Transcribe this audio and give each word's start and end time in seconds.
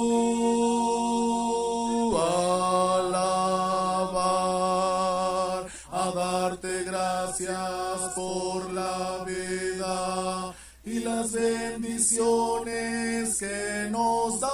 alabar, 3.17 5.67
a 5.91 6.13
darte 6.15 6.85
gracias 6.85 8.13
por 8.15 8.73
la 8.73 9.25
vida 9.27 10.55
y 10.85 11.01
las 11.01 11.33
bendiciones 11.33 13.37
que 13.39 13.89
nos 13.91 14.39
das. 14.41 14.53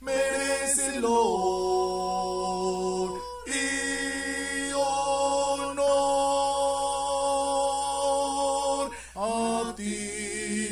Merece 0.00 0.98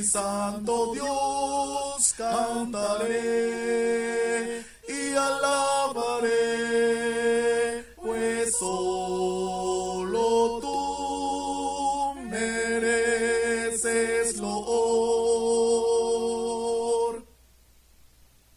Santo 0.09 0.93
Dios, 0.95 2.15
cantaré 2.17 3.13
y 4.89 5.13
alabaré, 5.15 6.33
pues 7.97 8.57
solo 8.59 10.61
tú 10.63 12.15
mereces 12.31 14.39
loor. 14.39 14.79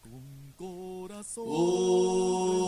Con 0.02 0.54
corazón. 0.56 2.61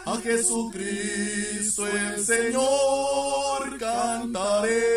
A 0.05 0.17
Jesucristo 0.17 1.81
el 1.87 2.19
Señor 2.23 3.77
cantaremos 3.79 4.92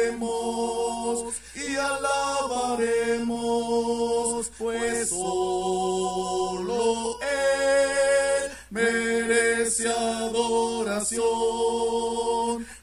pues 4.66 5.10
solo 5.10 7.20
Él 7.20 8.50
merece 8.70 9.88
adoración, 9.88 11.24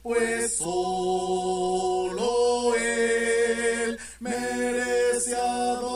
pues 0.02 0.56
solo 0.56 2.74
Él 2.76 3.98
merece 4.20 5.36
adoración. 5.36 5.93